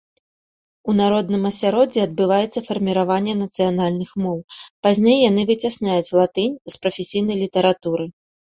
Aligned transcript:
У 0.93 0.93
народным 1.01 1.43
асяроддзі 1.49 1.99
адбываецца 2.07 2.63
фарміраванне 2.69 3.33
нацыянальных 3.43 4.09
моў, 4.23 4.39
пазней 4.89 5.19
яны 5.29 5.41
выцясняюць 5.53 6.13
латынь 6.19 6.59
з 6.75 6.83
прафесійнай 6.83 7.37
літаратуры. 7.47 8.05